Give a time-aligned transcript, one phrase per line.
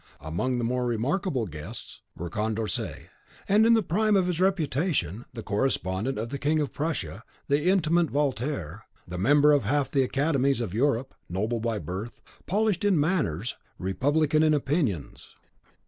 [0.21, 3.09] Among the more remarkable guests were Condorcet,
[3.47, 7.69] then in the prime of his reputation, the correspondent of the king of Prussia, the
[7.69, 12.83] intimate of Voltaire, the member of half the academies of Europe, noble by birth, polished
[12.83, 15.35] in manners, republican in opinions.